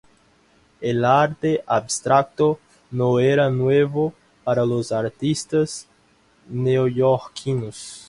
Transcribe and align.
El 0.81 1.05
arte 1.05 1.63
abstracto 1.67 2.57
no 2.89 3.19
era 3.19 3.51
nuevo 3.51 4.15
para 4.43 4.65
los 4.65 4.91
artistas 4.91 5.85
neoyorquinos. 6.49 7.99